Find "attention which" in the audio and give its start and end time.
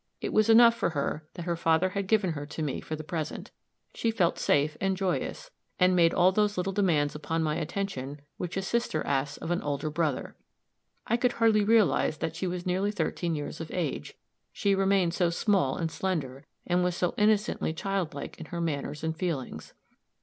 7.57-8.57